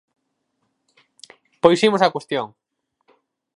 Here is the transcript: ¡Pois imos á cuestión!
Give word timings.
¡Pois 1.61 1.79
imos 1.87 2.03
á 2.05 2.13
cuestión! 2.15 2.47